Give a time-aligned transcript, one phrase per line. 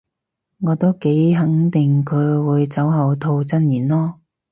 [0.61, 4.15] 我都幾肯定佢會酒後吐真言囉